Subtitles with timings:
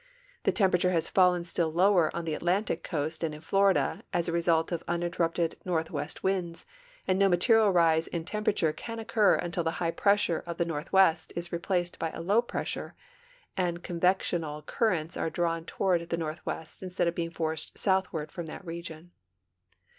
[0.45, 4.31] The temperature bas fallen still lower on the Atlantic coast and in Florida as the
[4.31, 6.65] result of uninterrupted northwest winds,
[7.07, 9.63] and no material rise in tempera 78 STORMS AND WEATHER FORECASTS ture can occur until
[9.63, 12.95] the high pressure of the northwest is rei)laced by a low pressure,
[13.55, 18.65] and convectional currents are drawn toward the northwest instead of being forced southward from that
[18.65, 19.11] region.